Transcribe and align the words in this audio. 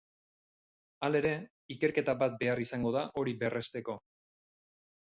Halere, 1.07 1.33
ikerketa 1.77 2.17
bat 2.23 2.41
behar 2.41 2.65
izango 2.67 2.97
da 2.99 3.07
hori 3.23 3.39
berresteko. 3.45 4.01